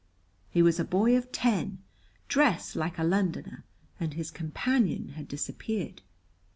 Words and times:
He 0.49 0.63
was 0.63 0.79
a 0.79 0.83
boy 0.83 1.15
of 1.15 1.31
ten, 1.31 1.77
dressed 2.27 2.75
like 2.75 2.97
a 2.97 3.03
Londoner, 3.03 3.65
and 3.99 4.15
his 4.15 4.31
companion 4.31 5.09
had 5.09 5.27
disappeared. 5.27 6.01